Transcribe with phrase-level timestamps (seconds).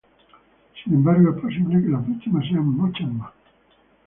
[0.83, 3.31] Sin embargo, es posible que las víctimas sean muchas más.